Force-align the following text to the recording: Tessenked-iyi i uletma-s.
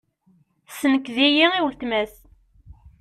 Tessenked-iyi 0.67 1.47
i 1.55 1.59
uletma-s. 1.65 2.13